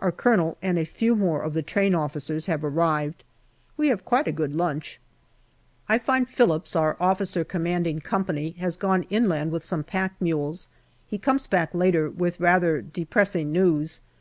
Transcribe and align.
Our 0.00 0.10
Colonel 0.10 0.58
and 0.60 0.76
a 0.76 0.84
few 0.84 1.14
more 1.14 1.40
of 1.40 1.54
the 1.54 1.62
train 1.62 1.94
officers 1.94 2.46
have 2.46 2.64
arrived. 2.64 3.22
We 3.76 3.86
have 3.90 4.04
quite 4.04 4.26
a 4.26 4.32
good 4.32 4.52
lunch. 4.56 4.98
I 5.88 5.98
find 5.98 6.28
Phillips, 6.28 6.74
our 6.74 6.96
O.C. 6.98 7.44
Company, 7.44 8.56
has 8.58 8.76
gone 8.76 9.04
inland 9.08 9.52
with 9.52 9.62
some 9.64 9.84
pack 9.84 10.14
mules. 10.18 10.68
He 11.06 11.16
comes 11.16 11.46
back 11.46 11.72
later 11.72 12.10
with 12.10 12.40
rather 12.40 12.82
depressing 12.82 13.52
news. 13.52 14.00